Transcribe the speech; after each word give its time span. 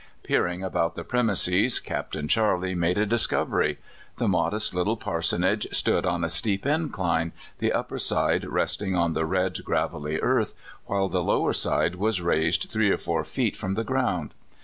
Peering 0.23 0.63
about 0.63 0.95
the 0.95 1.03
premises, 1.03 1.79
Capt. 1.79 2.17
Charley 2.27 2.73
made 2.73 2.97
a 2.97 3.05
discovery. 3.05 3.77
The 4.17 4.27
modest 4.27 4.73
little 4.73 4.97
par 4.97 5.19
sonage 5.21 5.67
stood 5.75 6.07
on 6.07 6.23
a 6.23 6.29
steep 6.31 6.65
incline, 6.65 7.33
the 7.59 7.71
upper 7.71 7.99
side 7.99 8.43
resting 8.45 8.95
on 8.95 9.13
the 9.13 9.27
red, 9.27 9.63
gravelly 9.63 10.19
earth, 10.19 10.55
while 10.87 11.07
the 11.07 11.21
lower 11.23 11.53
side 11.53 11.97
was 11.97 12.19
raised 12.19 12.63
three 12.71 12.89
or 12.89 12.97
four 12.97 13.23
feet 13.23 13.55
from 13.55 13.75
the 13.75 13.83
ground. 13.83 14.33